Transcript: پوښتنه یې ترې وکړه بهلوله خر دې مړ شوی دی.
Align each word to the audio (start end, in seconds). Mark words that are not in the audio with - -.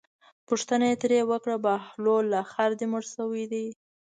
پوښتنه 0.47 0.85
یې 0.91 0.95
ترې 1.01 1.19
وکړه 1.31 1.55
بهلوله 1.65 2.41
خر 2.51 2.69
دې 2.79 2.85
مړ 2.91 3.03
شوی 3.15 3.43
دی. 3.51 3.67